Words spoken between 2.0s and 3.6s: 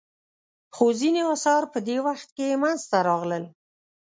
وخت کې منځته راغلل.